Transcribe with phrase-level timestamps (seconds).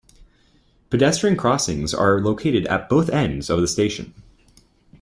[0.89, 4.15] Pedestrian crossings are located at both ends of the station.